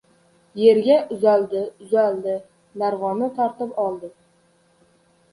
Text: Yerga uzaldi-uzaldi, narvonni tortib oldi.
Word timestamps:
Yerga 0.59 0.95
uzaldi-uzaldi, 1.15 2.33
narvonni 2.83 3.27
tortib 3.35 3.77
oldi. 3.85 4.09